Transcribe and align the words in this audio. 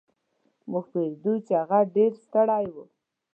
مونږ 0.69 0.85
پوهېدو 0.91 1.33
چې 1.45 1.53
هغه 1.61 1.79
ډېر 1.95 2.11
ستړی 2.25 2.65
و. 2.73 2.75